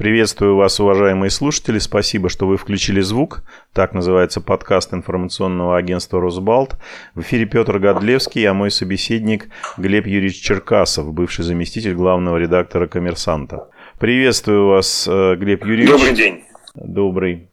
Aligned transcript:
Приветствую 0.00 0.56
вас, 0.56 0.80
уважаемые 0.80 1.28
слушатели. 1.28 1.78
Спасибо, 1.78 2.30
что 2.30 2.46
вы 2.46 2.56
включили 2.56 3.02
звук. 3.02 3.42
Так 3.74 3.92
называется 3.92 4.40
подкаст 4.40 4.94
информационного 4.94 5.76
агентства 5.76 6.22
«Росбалт». 6.22 6.78
В 7.14 7.20
эфире 7.20 7.44
Петр 7.44 7.78
Годлевский, 7.78 8.48
а 8.48 8.54
мой 8.54 8.70
собеседник 8.70 9.50
Глеб 9.76 10.06
Юрьевич 10.06 10.40
Черкасов, 10.40 11.12
бывший 11.12 11.44
заместитель 11.44 11.92
главного 11.92 12.38
редактора 12.38 12.86
«Коммерсанта». 12.86 13.68
Приветствую 13.98 14.68
вас, 14.68 15.06
э, 15.06 15.36
Глеб 15.36 15.66
Юрьевич. 15.66 15.90
Добрый 15.90 16.14
день. 16.14 16.44
Добрый. 16.74 17.50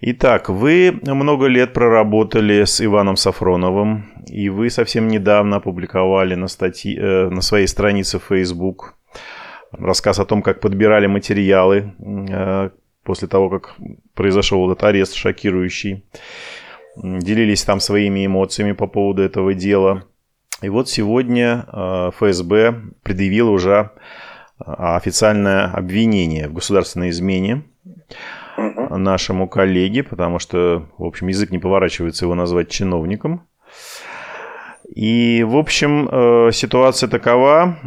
Итак, 0.00 0.48
вы 0.48 0.98
много 1.02 1.48
лет 1.48 1.74
проработали 1.74 2.64
с 2.64 2.82
Иваном 2.82 3.16
Сафроновым, 3.16 4.06
и 4.26 4.48
вы 4.48 4.70
совсем 4.70 5.06
недавно 5.06 5.56
опубликовали 5.56 6.34
на, 6.34 6.48
статьи, 6.48 6.96
э, 6.98 7.28
на 7.28 7.42
своей 7.42 7.66
странице 7.66 8.18
Facebook 8.18 8.94
рассказ 9.72 10.18
о 10.18 10.24
том, 10.24 10.42
как 10.42 10.60
подбирали 10.60 11.06
материалы 11.06 11.94
э, 11.98 12.70
после 13.04 13.28
того, 13.28 13.48
как 13.50 13.76
произошел 14.14 14.70
этот 14.70 14.84
арест 14.84 15.14
шокирующий. 15.14 16.04
Делились 16.96 17.64
там 17.64 17.80
своими 17.80 18.26
эмоциями 18.26 18.72
по 18.72 18.86
поводу 18.86 19.22
этого 19.22 19.54
дела. 19.54 20.04
И 20.62 20.68
вот 20.68 20.88
сегодня 20.88 21.66
э, 21.72 22.10
ФСБ 22.16 22.74
предъявил 23.02 23.50
уже 23.50 23.90
официальное 24.58 25.66
обвинение 25.70 26.48
в 26.48 26.52
государственной 26.52 27.10
измене 27.10 27.62
нашему 28.58 29.48
коллеге, 29.48 30.02
потому 30.02 30.38
что, 30.38 30.86
в 30.98 31.04
общем, 31.04 31.28
язык 31.28 31.50
не 31.50 31.58
поворачивается 31.58 32.26
его 32.26 32.34
назвать 32.34 32.68
чиновником. 32.68 33.46
И, 34.94 35.44
в 35.46 35.56
общем, 35.56 36.08
э, 36.10 36.50
ситуация 36.52 37.08
такова, 37.08 37.78
э, 37.84 37.86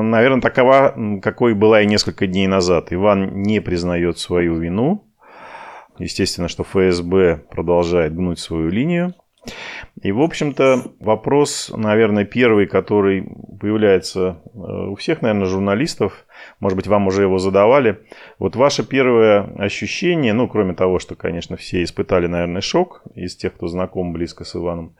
наверное, 0.00 0.40
такова, 0.40 0.94
какой 1.22 1.54
была 1.54 1.82
и 1.82 1.86
несколько 1.86 2.26
дней 2.26 2.48
назад. 2.48 2.92
Иван 2.92 3.42
не 3.42 3.60
признает 3.60 4.18
свою 4.18 4.56
вину. 4.56 5.04
Естественно, 5.98 6.48
что 6.48 6.64
ФСБ 6.64 7.42
продолжает 7.50 8.16
гнуть 8.16 8.40
свою 8.40 8.68
линию. 8.68 9.14
И, 10.02 10.12
в 10.12 10.22
общем-то, 10.22 10.92
вопрос, 10.98 11.70
наверное, 11.74 12.24
первый, 12.24 12.66
который 12.66 13.26
появляется 13.60 14.40
э, 14.44 14.58
у 14.58 14.94
всех, 14.94 15.20
наверное, 15.20 15.46
журналистов, 15.46 16.26
может 16.58 16.76
быть, 16.76 16.86
вам 16.86 17.06
уже 17.06 17.22
его 17.22 17.38
задавали. 17.38 18.00
Вот 18.38 18.56
ваше 18.56 18.82
первое 18.82 19.42
ощущение, 19.58 20.32
ну, 20.32 20.48
кроме 20.48 20.74
того, 20.74 20.98
что, 20.98 21.16
конечно, 21.16 21.56
все 21.56 21.82
испытали, 21.82 22.26
наверное, 22.26 22.62
шок 22.62 23.02
из 23.14 23.36
тех, 23.36 23.54
кто 23.54 23.66
знаком 23.66 24.12
близко 24.12 24.44
с 24.44 24.56
Иваном. 24.56 24.96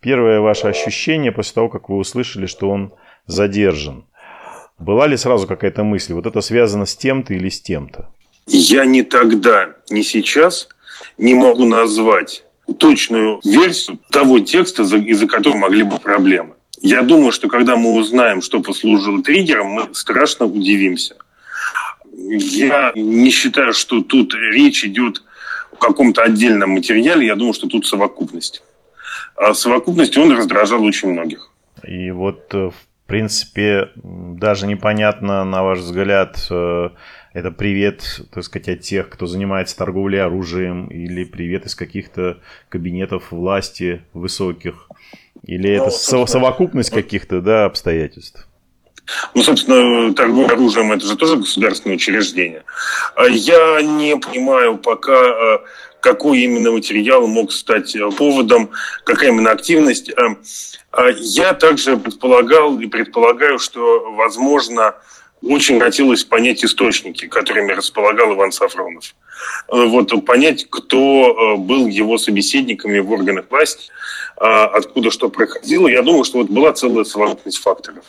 Первое 0.00 0.40
ваше 0.40 0.68
ощущение 0.68 1.30
после 1.30 1.54
того, 1.54 1.68
как 1.68 1.88
вы 1.88 1.96
услышали, 1.96 2.46
что 2.46 2.70
он 2.70 2.92
задержан. 3.26 4.06
Была 4.78 5.06
ли 5.06 5.16
сразу 5.16 5.46
какая-то 5.46 5.84
мысль, 5.84 6.14
вот 6.14 6.26
это 6.26 6.40
связано 6.40 6.86
с 6.86 6.96
тем-то 6.96 7.34
или 7.34 7.50
с 7.50 7.60
тем-то? 7.60 8.08
Я 8.46 8.84
ни 8.84 9.02
тогда, 9.02 9.76
ни 9.90 10.02
сейчас 10.02 10.68
не 11.18 11.34
могу 11.34 11.66
назвать 11.66 12.44
точную 12.78 13.40
версию 13.44 13.98
того 14.10 14.40
текста, 14.40 14.82
из-за 14.82 15.26
которого 15.26 15.58
могли 15.58 15.82
быть 15.82 16.00
проблемы. 16.00 16.54
Я 16.80 17.02
думаю, 17.02 17.32
что 17.32 17.48
когда 17.48 17.76
мы 17.76 17.92
узнаем, 17.94 18.40
что 18.40 18.60
послужило 18.60 19.22
триггером, 19.22 19.66
мы 19.66 19.94
страшно 19.94 20.46
удивимся. 20.46 21.16
Я 22.12 22.92
не 22.94 23.30
считаю, 23.30 23.74
что 23.74 24.00
тут 24.02 24.34
речь 24.34 24.84
идет 24.84 25.22
о 25.72 25.76
каком-то 25.76 26.22
отдельном 26.22 26.70
материале. 26.70 27.26
Я 27.26 27.36
думаю, 27.36 27.54
что 27.54 27.66
тут 27.66 27.86
совокупность. 27.86 28.62
А 29.36 29.54
совокупность 29.54 30.16
он 30.16 30.32
раздражал 30.32 30.82
очень 30.82 31.10
многих. 31.12 31.50
И 31.86 32.10
вот, 32.10 32.52
э, 32.52 32.70
в 32.70 32.74
принципе, 33.10 33.90
даже 33.96 34.68
непонятно, 34.68 35.44
на 35.44 35.64
ваш 35.64 35.80
взгляд, 35.80 36.46
э, 36.48 36.90
это 37.32 37.50
привет, 37.50 38.20
так 38.32 38.44
сказать, 38.44 38.68
от 38.68 38.80
тех, 38.82 39.10
кто 39.10 39.26
занимается 39.26 39.76
торговлей 39.76 40.22
оружием, 40.22 40.86
или 40.86 41.24
привет 41.24 41.66
из 41.66 41.74
каких-то 41.74 42.38
кабинетов 42.68 43.32
власти 43.32 44.02
высоких, 44.12 44.88
или 45.44 45.76
ну, 45.76 45.86
это 45.86 46.26
совокупность 46.26 46.90
каких-то 46.90 47.40
да, 47.40 47.64
обстоятельств? 47.64 48.46
Ну, 49.34 49.42
собственно, 49.42 50.14
торговля 50.14 50.54
оружием– 50.54 50.92
это 50.92 51.04
же 51.04 51.16
тоже 51.16 51.36
государственное 51.36 51.96
учреждение. 51.96 52.62
А 53.16 53.24
я 53.24 53.82
не 53.82 54.16
понимаю 54.16 54.78
пока, 54.78 55.12
а, 55.12 55.62
какой 56.00 56.40
именно 56.40 56.72
материал 56.72 57.26
мог 57.26 57.52
стать 57.52 57.94
э, 57.94 58.10
поводом, 58.10 58.70
какая 59.04 59.30
именно 59.30 59.50
активность. 59.50 60.10
Я 61.18 61.54
также 61.54 61.96
предполагал 61.96 62.80
и 62.80 62.86
предполагаю, 62.86 63.58
что, 63.58 64.12
возможно, 64.12 64.96
очень 65.42 65.80
хотелось 65.80 66.24
понять 66.24 66.64
источники, 66.64 67.26
которыми 67.26 67.72
располагал 67.72 68.34
Иван 68.34 68.52
Сафронов. 68.52 69.14
Э, 69.68 69.84
вот 69.86 70.12
понять, 70.24 70.66
кто 70.68 71.54
э, 71.54 71.56
был 71.56 71.86
его 71.86 72.18
собеседниками 72.18 72.98
в 72.98 73.10
органах 73.10 73.46
власти, 73.50 73.90
откуда 74.36 75.10
что 75.10 75.28
проходило. 75.28 75.86
Я 75.86 76.00
думаю, 76.00 76.24
что 76.24 76.38
вот 76.38 76.48
была 76.48 76.72
целая 76.72 77.04
совокупность 77.04 77.58
факторов. 77.58 78.04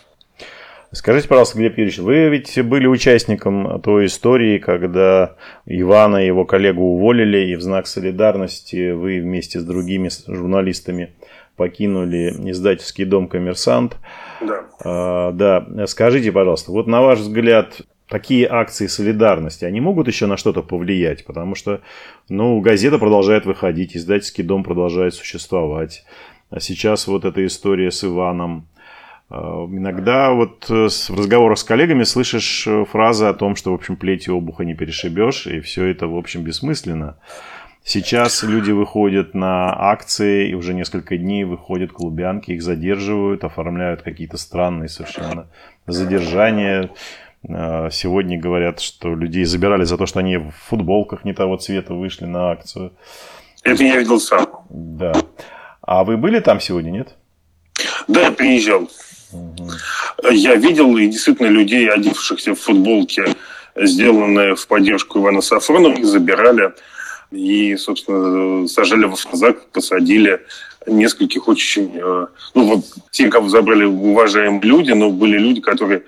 Скажите, 0.93 1.29
пожалуйста, 1.29 1.57
Глеб 1.57 1.77
Юрьевич, 1.77 1.99
вы 1.99 2.27
ведь 2.27 2.61
были 2.65 2.85
участником 2.85 3.81
той 3.81 4.07
истории, 4.07 4.57
когда 4.57 5.35
Ивана 5.65 6.17
и 6.17 6.27
его 6.27 6.43
коллегу 6.43 6.83
уволили, 6.83 7.51
и 7.51 7.55
в 7.55 7.61
знак 7.61 7.87
солидарности 7.87 8.91
вы 8.91 9.21
вместе 9.21 9.59
с 9.61 9.63
другими 9.63 10.09
журналистами 10.27 11.13
покинули 11.55 12.33
издательский 12.49 13.05
дом 13.05 13.29
«Коммерсант». 13.29 13.97
Да. 14.41 14.65
А, 14.83 15.31
да. 15.31 15.87
Скажите, 15.87 16.31
пожалуйста, 16.33 16.71
вот 16.71 16.87
на 16.87 17.01
ваш 17.01 17.19
взгляд, 17.19 17.81
такие 18.09 18.45
акции 18.49 18.87
солидарности, 18.87 19.63
они 19.63 19.79
могут 19.79 20.07
еще 20.07 20.25
на 20.25 20.35
что-то 20.35 20.61
повлиять? 20.61 21.23
Потому 21.23 21.55
что, 21.55 21.79
ну, 22.27 22.59
газета 22.59 22.99
продолжает 22.99 23.45
выходить, 23.45 23.95
издательский 23.95 24.43
дом 24.43 24.65
продолжает 24.65 25.13
существовать. 25.13 26.03
А 26.49 26.59
сейчас 26.59 27.07
вот 27.07 27.23
эта 27.23 27.45
история 27.45 27.91
с 27.91 28.03
Иваном. 28.03 28.67
А, 29.31 29.65
иногда 29.65 30.31
вот 30.31 30.65
э, 30.69 30.89
в 30.89 31.17
разговорах 31.17 31.57
с 31.57 31.63
коллегами 31.63 32.03
слышишь 32.03 32.67
э, 32.67 32.83
фразы 32.85 33.25
о 33.25 33.33
том, 33.33 33.55
что, 33.55 33.71
в 33.71 33.75
общем, 33.75 33.95
плетью 33.95 34.35
обуха 34.35 34.65
не 34.65 34.75
перешибешь, 34.75 35.47
и 35.47 35.61
все 35.61 35.85
это, 35.85 36.07
в 36.07 36.17
общем, 36.17 36.43
бессмысленно. 36.43 37.17
Сейчас 37.83 38.43
люди 38.43 38.71
выходят 38.71 39.33
на 39.33 39.73
акции, 39.73 40.49
и 40.49 40.53
уже 40.53 40.73
несколько 40.73 41.17
дней 41.17 41.45
выходят 41.45 41.93
клубянки, 41.93 42.51
их 42.51 42.61
задерживают, 42.61 43.43
оформляют 43.43 44.01
какие-то 44.03 44.37
странные 44.37 44.87
совершенно 44.87 45.47
задержания. 45.87 46.91
Сегодня 47.41 48.39
говорят, 48.39 48.81
что 48.81 49.15
людей 49.15 49.45
забирали 49.45 49.83
за 49.83 49.97
то, 49.97 50.05
что 50.05 50.19
они 50.19 50.37
в 50.37 50.51
футболках 50.51 51.25
не 51.25 51.33
того 51.33 51.57
цвета 51.57 51.95
вышли 51.95 52.25
на 52.25 52.51
акцию. 52.51 52.93
Это 53.63 53.83
я 53.83 53.97
видел 53.97 54.19
сам. 54.19 54.47
Да. 54.69 55.13
А 55.81 56.03
вы 56.03 56.17
были 56.17 56.39
там 56.39 56.59
сегодня, 56.59 56.91
нет? 56.91 57.15
Да, 58.07 58.21
я 58.21 58.31
приезжал. 58.31 58.87
Я 60.31 60.55
видел 60.55 60.95
и 60.97 61.07
действительно 61.07 61.47
людей, 61.47 61.89
одевшихся 61.89 62.53
в 62.53 62.59
футболке, 62.59 63.35
сделанные 63.75 64.55
в 64.55 64.67
поддержку 64.67 65.19
Ивана 65.19 65.41
Сафронова, 65.41 65.93
их 65.93 66.05
забирали. 66.05 66.73
И, 67.31 67.77
собственно, 67.77 68.67
сажали 68.67 69.05
в 69.05 69.13
автозак, 69.13 69.65
посадили 69.69 70.41
нескольких 70.87 71.47
очень... 71.47 71.91
Э, 71.95 72.27
ну, 72.53 72.63
вот 72.65 72.85
те, 73.11 73.29
кого 73.29 73.49
забрали 73.49 73.85
уважаемые 73.85 74.61
люди, 74.61 74.91
но 74.91 75.09
были 75.09 75.37
люди, 75.37 75.61
которые 75.61 76.03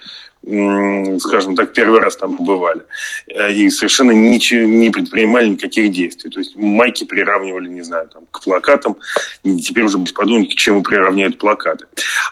скажем 1.19 1.55
так, 1.55 1.71
первый 1.71 2.01
раз 2.01 2.17
там 2.17 2.35
побывали. 2.35 2.81
Э, 3.27 3.53
и 3.53 3.69
совершенно 3.69 4.11
ничего 4.11 4.65
не 4.65 4.89
предпринимали 4.89 5.47
никаких 5.49 5.91
действий. 5.91 6.29
То 6.29 6.39
есть 6.39 6.55
майки 6.57 7.05
приравнивали, 7.05 7.69
не 7.69 7.81
знаю, 7.81 8.09
там, 8.09 8.23
к 8.29 8.43
плакатам. 8.43 8.97
И 9.43 9.57
теперь 9.61 9.85
уже 9.85 9.99
подумать, 9.99 10.53
к 10.53 10.57
чему 10.57 10.83
приравняют 10.83 11.37
плакаты. 11.37 11.85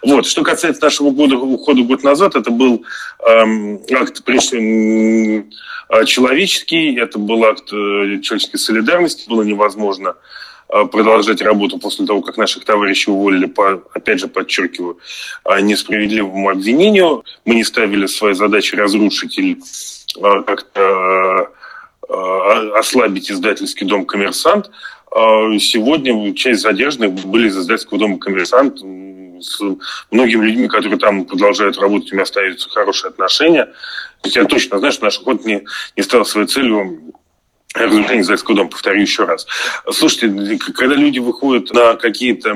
Вот. 0.04 0.26
Что 0.26 0.44
касается 0.44 0.84
нашего 0.84 1.12
года, 1.12 1.38
ухода 1.38 1.84
год 1.84 2.04
назад, 2.04 2.36
это 2.36 2.52
был 2.52 2.84
эм, 3.26 3.80
акт, 3.94 4.24
прежде 4.26 4.48
всего, 4.58 6.06
человеческий, 6.06 6.98
это 6.98 7.18
был 7.18 7.46
акт 7.46 7.72
э, 7.72 8.20
человеческой 8.22 8.58
солидарности. 8.58 9.30
Было 9.30 9.44
невозможно 9.44 10.16
Э, 10.16 10.16
продолжать 10.92 11.42
работу 11.42 11.78
после 11.78 12.06
того, 12.06 12.22
как 12.22 12.38
наших 12.38 12.64
товарищей 12.64 13.12
уволили 13.12 13.46
по, 13.46 13.84
опять 13.94 14.20
же, 14.20 14.28
подчеркиваю, 14.28 15.00
несправедливому 15.62 16.50
обвинению. 16.50 17.24
Мы 17.46 17.56
не 17.56 17.64
ставили 17.64 18.06
своей 18.06 18.36
задачей 18.36 18.78
разрушить 18.78 19.38
или 19.38 19.58
э, 20.18 20.44
как-то 20.44 21.52
э, 22.08 22.72
ослабить 22.78 23.30
издательский 23.32 23.86
дом 23.86 24.06
«Коммерсант». 24.06 24.72
Сегодня 25.14 26.34
часть 26.36 26.62
задержанных 26.62 27.12
были 27.26 27.50
из 27.50 27.58
издательского 27.58 28.00
дома 28.00 28.18
«Коммерсант». 28.18 28.80
С 29.42 29.60
многими 30.10 30.46
людьми, 30.46 30.68
которые 30.70 31.00
там 31.00 31.26
продолжают 31.26 31.78
работать, 31.80 32.12
у 32.12 32.16
меня 32.16 32.24
остаются 32.24 32.70
хорошие 32.70 33.10
отношения. 33.10 33.68
Я 34.24 34.46
точно 34.46 34.78
знаю, 34.78 34.94
что 34.94 35.04
наш 35.04 35.20
ход 35.20 35.44
не, 35.46 35.66
не 35.98 36.04
стал 36.04 36.24
своей 36.26 36.48
целью 36.48 37.14
разрушение 37.74 38.24
Зайского 38.24 38.58
дома, 38.58 38.70
повторю 38.70 39.02
еще 39.02 39.26
раз. 39.26 39.48
Слушайте, 39.92 40.58
когда 40.74 40.96
люди 40.96 41.20
выходят 41.20 41.72
на 41.74 41.96
какие-то 41.96 42.52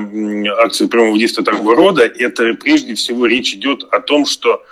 акции 0.58 0.86
прямого 0.86 1.18
действия 1.18 1.44
такого 1.44 1.74
рода, 1.74 2.02
это 2.04 2.54
прежде 2.54 2.94
всего 2.94 3.26
речь 3.26 3.54
идет 3.54 3.84
о 3.90 4.00
том, 4.00 4.26
что 4.26 4.62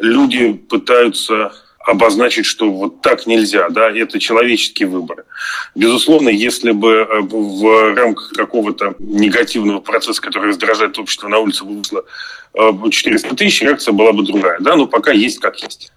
люди 0.00 0.52
пытаются 0.52 1.52
обозначить, 1.84 2.46
что 2.46 2.70
вот 2.70 3.02
так 3.02 3.26
нельзя, 3.26 3.68
да, 3.68 3.90
это 3.90 4.20
человеческий 4.20 4.84
выбор. 4.84 5.24
Безусловно, 5.74 6.28
если 6.28 6.70
бы 6.70 6.90
э, 6.90 7.20
в 7.22 7.94
рамках 7.94 8.30
какого-то 8.30 8.94
негативного 9.00 9.80
процесса, 9.80 10.22
который 10.22 10.50
раздражает 10.50 10.96
общество 10.98 11.26
на 11.26 11.38
улице, 11.38 11.64
вышло 11.64 12.04
400 12.54 13.34
тысяч, 13.34 13.62
реакция 13.62 13.92
была 13.92 14.12
бы 14.12 14.24
другая, 14.24 14.58
да, 14.60 14.76
но 14.76 14.86
пока 14.86 15.10
есть 15.10 15.40
как 15.40 15.60
есть. 15.60 15.92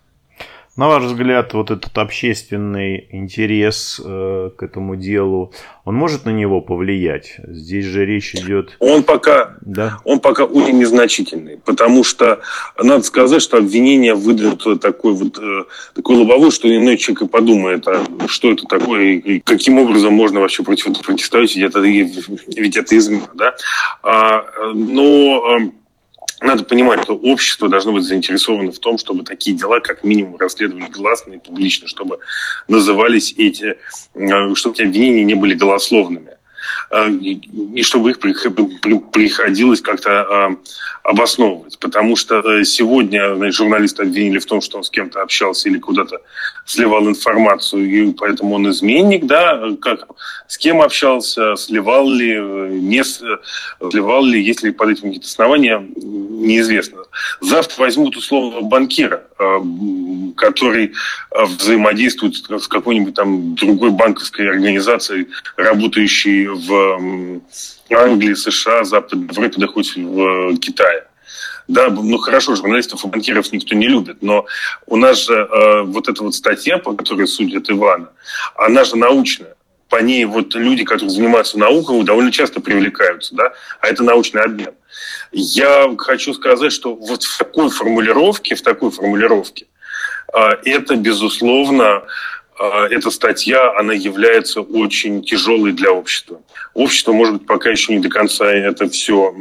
На 0.78 0.90
ваш 0.90 1.04
взгляд, 1.04 1.54
вот 1.54 1.72
этот 1.72 1.98
общественный 1.98 3.08
интерес 3.12 4.02
э, 4.04 4.50
к 4.58 4.62
этому 4.62 4.98
делу, 4.98 5.54
он 5.86 5.96
может 5.96 6.26
на 6.26 6.32
него 6.32 6.60
повлиять? 6.60 7.38
Здесь 7.48 7.86
же 7.86 8.06
речь 8.06 8.36
идет... 8.36 8.76
Он 8.80 9.04
пока, 9.04 9.56
да? 9.62 10.00
он 10.04 10.20
пока 10.20 10.44
очень 10.44 10.78
незначительный, 10.78 11.60
потому 11.64 12.04
что 12.04 12.42
надо 12.78 13.04
сказать, 13.04 13.42
что 13.42 13.56
обвинение 13.56 14.16
выдвинуто 14.16 14.76
такой 14.76 15.14
вот 15.14 15.40
э, 15.40 15.64
такой 15.94 16.18
лобовой, 16.18 16.52
что 16.52 16.68
иной 16.68 16.98
человек 16.98 17.22
и 17.22 17.28
подумает, 17.28 17.88
а 17.88 18.04
что 18.28 18.52
это 18.52 18.66
такое 18.66 19.14
и 19.14 19.40
каким 19.40 19.80
образом 19.80 20.14
можно 20.14 20.42
вообще 20.42 20.62
против 20.64 20.90
этого 20.90 21.04
противостоять, 21.04 21.56
ведь 21.56 21.70
это, 21.70 21.80
ведь 21.80 22.76
это 22.76 22.98
измена, 22.98 23.30
да? 23.34 23.56
А, 24.04 24.44
но 24.74 25.58
э, 25.58 25.70
надо 26.42 26.64
понимать, 26.64 27.04
что 27.04 27.16
общество 27.16 27.70
должно 27.70 27.94
быть 27.94 28.04
заинтересовано 28.04 28.72
в 28.72 28.80
том, 28.80 28.98
чтобы 28.98 29.24
такие 29.24 29.56
дела 29.56 29.80
как 29.80 30.04
минимум 30.04 30.38
расследовали 30.38 30.88
гласно 30.90 31.34
и 31.34 31.38
публично, 31.40 31.88
чтобы 31.88 32.20
назывались 32.68 33.34
эти, 33.38 33.78
э, 34.14 34.56
чтобы 34.56 34.76
эти 34.76 34.84
обвинения 34.84 35.24
не 35.24 35.36
были 35.36 35.54
голословными. 35.54 36.32
Э, 36.92 37.10
и 37.10 37.84
чтобы 37.84 38.12
их 38.12 38.20
приходилось 38.20 39.82
как-то 39.82 40.10
э, 40.10 40.56
обосновывать. 41.04 41.78
Потому 41.80 42.16
что 42.16 42.40
э, 42.40 42.64
сегодня 42.64 43.36
значит, 43.36 43.56
журналиста 43.56 44.04
обвинили 44.04 44.40
в 44.40 44.46
том, 44.46 44.62
что 44.62 44.78
он 44.78 44.84
с 44.84 44.90
кем-то 44.90 45.22
общался 45.22 45.70
или 45.70 45.80
куда-то 45.80 46.22
сливал 46.66 47.08
информацию, 47.08 47.90
и 47.90 48.12
поэтому 48.14 48.56
он 48.56 48.70
изменник, 48.70 49.26
да, 49.26 49.62
как, 49.82 50.08
с 50.48 50.58
кем 50.58 50.82
общался, 50.82 51.56
сливал 51.56 52.10
ли, 52.10 52.40
не 52.40 53.04
сливал 53.04 54.26
ли, 54.26 54.42
есть 54.42 54.64
ли 54.64 54.72
под 54.72 54.90
этим 54.90 55.04
какие-то 55.04 55.28
основания, 55.28 55.86
неизвестно. 55.96 57.04
Завтра 57.42 57.82
возьмут 57.82 58.18
условного 58.18 58.62
банкира, 58.62 59.24
который 60.38 60.94
взаимодействует 61.32 62.36
с 62.36 62.68
какой-нибудь 62.68 63.16
там 63.16 63.56
другой 63.56 63.92
банковской 63.92 64.50
организацией, 64.50 65.28
работающей 65.58 66.48
в 66.48 67.42
Англии, 67.92 68.34
США, 68.34 68.84
Западной 68.84 69.28
Европе, 69.28 69.56
да 69.58 69.68
хоть 69.68 69.96
в 69.96 70.58
Китае. 70.58 71.06
Да, 71.68 71.90
ну 71.90 72.18
хорошо, 72.18 72.56
журналистов 72.56 73.04
и 73.04 73.08
банкиров 73.08 73.52
никто 73.52 73.76
не 73.76 73.88
любит, 73.88 74.22
но 74.22 74.46
у 74.86 74.98
нас 74.98 75.26
же 75.26 75.34
э, 75.34 75.82
вот 75.82 76.08
эта 76.08 76.24
вот 76.24 76.36
статья, 76.36 76.78
по 76.78 76.94
которой 76.94 77.28
судят 77.28 77.70
Ивана, 77.72 78.10
она 78.56 78.84
же 78.84 78.96
научная. 78.96 79.56
По 79.90 79.98
ней 79.98 80.26
вот 80.26 80.56
люди, 80.56 80.84
которые 80.84 81.10
занимаются 81.10 81.60
наукой, 81.60 82.04
довольно 82.04 82.32
часто 82.32 82.60
привлекаются, 82.60 83.36
да, 83.36 83.54
а 83.80 83.88
это 83.88 84.04
научный 84.04 84.42
обмен. 84.42 84.74
Я 85.32 85.94
хочу 85.98 86.34
сказать, 86.34 86.72
что 86.72 86.96
вот 86.96 87.24
в 87.24 87.38
такой 87.38 87.70
формулировке, 87.70 88.56
в 88.56 88.62
такой 88.62 88.92
формулировке, 88.92 89.68
э, 90.34 90.40
это, 90.66 90.96
безусловно, 90.96 92.04
а, 92.58 92.88
эта 92.88 93.12
статья, 93.12 93.78
она 93.78 93.94
является 93.94 94.62
очень 94.62 95.22
тяжелой 95.24 95.74
для 95.74 95.92
общества. 95.92 96.42
Общество, 96.74 97.12
может 97.12 97.36
быть, 97.36 97.48
пока 97.48 97.70
еще 97.70 97.94
не 97.94 98.00
до 98.00 98.10
конца 98.10 98.50
это 98.50 98.90
все 98.90 99.34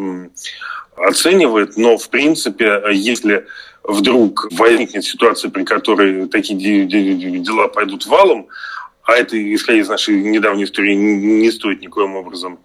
оценивает, 0.96 1.76
но, 1.76 1.96
в 1.96 2.08
принципе, 2.08 2.82
если 2.92 3.46
вдруг 3.84 4.48
возникнет 4.52 5.04
ситуация, 5.04 5.50
при 5.50 5.64
которой 5.64 6.26
такие 6.28 6.86
дела 6.86 7.68
пойдут 7.68 8.06
валом, 8.06 8.48
а 9.04 9.12
это, 9.14 9.36
исходя 9.54 9.80
из 9.80 9.88
нашей 9.88 10.22
недавней 10.22 10.64
истории, 10.64 10.94
не 10.94 11.50
стоит 11.50 11.80
никоим 11.82 12.16
образом 12.16 12.58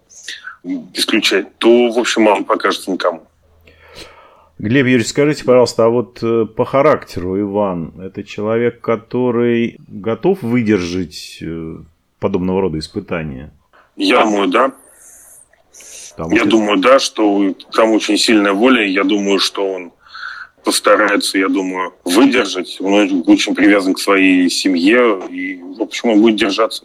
исключать, 0.94 1.56
то, 1.58 1.90
в 1.90 1.98
общем, 1.98 2.22
мало 2.22 2.42
покажется 2.42 2.90
никому. 2.90 3.22
Глеб 4.58 4.84
Юрьевич, 4.84 5.08
скажите, 5.08 5.44
пожалуйста, 5.44 5.86
а 5.86 5.88
вот 5.88 6.22
э, 6.22 6.44
по 6.44 6.66
характеру 6.66 7.40
Иван, 7.40 7.94
это 7.98 8.22
человек, 8.22 8.82
который 8.82 9.78
готов 9.88 10.42
выдержать 10.42 11.38
э, 11.40 11.76
подобного 12.18 12.60
рода 12.60 12.78
испытания? 12.78 13.54
Я 13.96 14.22
думаю, 14.22 14.48
да. 14.48 14.72
Там 16.16 16.30
я 16.32 16.44
думаю, 16.44 16.78
да, 16.78 16.98
что 16.98 17.54
там 17.72 17.92
очень 17.92 18.18
сильная 18.18 18.52
воля. 18.52 18.84
Я 18.84 19.04
думаю, 19.04 19.38
что 19.38 19.66
он 19.66 19.92
постарается, 20.64 21.38
я 21.38 21.48
думаю, 21.48 21.94
выдержать. 22.04 22.78
Он 22.80 23.22
очень 23.26 23.54
привязан 23.54 23.94
к 23.94 23.98
своей 23.98 24.48
семье, 24.50 25.20
и, 25.30 25.60
в 25.60 25.82
общем, 25.82 26.10
он 26.10 26.20
будет 26.20 26.36
держаться. 26.36 26.84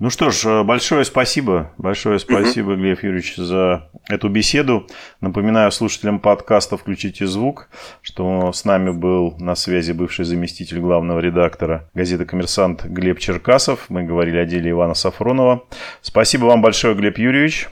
Ну 0.00 0.10
что 0.10 0.30
ж, 0.30 0.44
э, 0.46 0.62
большое 0.64 1.04
спасибо. 1.04 1.72
Большое 1.78 2.18
спасибо, 2.18 2.72
угу. 2.72 2.80
Глеб 2.80 3.02
Юрьевич, 3.04 3.36
за 3.36 3.88
эту 4.08 4.28
беседу. 4.28 4.88
Напоминаю 5.20 5.70
слушателям 5.70 6.18
подкаста 6.18 6.76
«Включите 6.76 7.26
звук», 7.26 7.68
что 8.02 8.52
с 8.52 8.64
нами 8.64 8.90
был 8.90 9.36
на 9.38 9.54
связи 9.54 9.92
бывший 9.92 10.24
заместитель 10.24 10.80
главного 10.80 11.20
редактора 11.20 11.88
газеты 11.94 12.24
«Коммерсант» 12.24 12.84
Глеб 12.84 13.20
Черкасов. 13.20 13.86
Мы 13.88 14.02
говорили 14.02 14.38
о 14.38 14.44
деле 14.44 14.72
Ивана 14.72 14.94
Сафронова. 14.94 15.64
Спасибо 16.02 16.46
вам 16.46 16.60
большое, 16.60 16.96
Глеб 16.96 17.16
Юрьевич. 17.16 17.68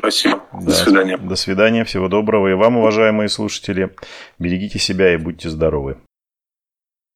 Спасибо. 0.00 0.42
Да. 0.52 0.60
До 0.60 0.72
свидания. 0.72 1.16
До 1.18 1.36
свидания. 1.36 1.84
Всего 1.84 2.08
доброго. 2.08 2.48
И 2.48 2.54
вам, 2.54 2.78
уважаемые 2.78 3.28
слушатели, 3.28 3.94
берегите 4.38 4.78
себя 4.78 5.12
и 5.12 5.18
будьте 5.18 5.50
здоровы. 5.50 5.98